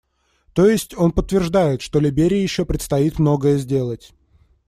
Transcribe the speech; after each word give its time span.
То 0.53 0.65
есть, 0.65 0.95
он 0.97 1.11
подтверждает, 1.11 1.83
что 1.83 1.99
Либерии 1.99 2.39
еще 2.39 2.65
предстоит 2.65 3.19
многое 3.19 3.59
сделать. 3.59 4.15